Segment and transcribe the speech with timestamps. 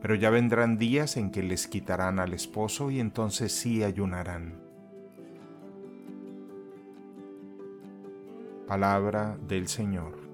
[0.00, 4.60] Pero ya vendrán días en que les quitarán al esposo y entonces sí ayunarán.
[8.66, 10.29] Palabra del Señor.